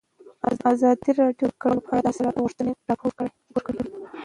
ازادي 0.71 1.11
راډیو 1.21 1.47
د 1.51 1.53
کډوال 1.61 1.79
په 1.85 1.89
اړه 1.95 2.01
د 2.03 2.07
اصلاحاتو 2.11 2.43
غوښتنې 2.43 2.71
راپور 2.89 3.11
کړې. 3.17 3.27